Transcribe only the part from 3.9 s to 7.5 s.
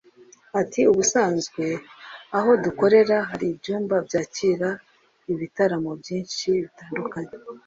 byakira ibitaramo byinshi bitandukanye